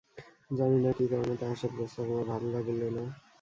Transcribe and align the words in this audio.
জানি 0.51 0.77
না, 0.79 0.91
কী 0.91 1.05
কারণে 1.07 1.33
তাঁহার 1.37 1.57
সে 1.57 1.67
প্রস্তাব 1.73 2.05
আমার 2.07 2.25
ভালো 2.31 2.47
লাগিল 2.55 2.81
না। 2.97 3.03